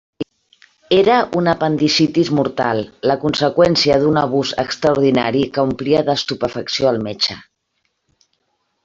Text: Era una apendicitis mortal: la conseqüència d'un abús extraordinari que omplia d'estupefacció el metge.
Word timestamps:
Era 0.95 1.17
una 1.41 1.51
apendicitis 1.57 2.31
mortal: 2.37 2.81
la 3.11 3.17
conseqüència 3.25 3.99
d'un 4.05 4.17
abús 4.23 4.55
extraordinari 4.63 5.43
que 5.59 5.65
omplia 5.69 6.01
d'estupefacció 6.09 6.91
el 6.95 6.99
metge. 7.09 7.39